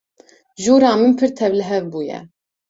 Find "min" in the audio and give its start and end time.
0.99-1.13